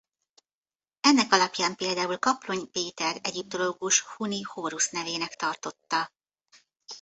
[0.99, 6.11] Ennek alapján például Kaplony Péter egyiptológus Huni Hórusz-nevének tartotta.